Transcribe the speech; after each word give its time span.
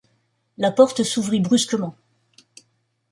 La 0.57 0.71
porte 0.71 1.03
s’ouvrit 1.03 1.41
brusquement. 1.41 1.95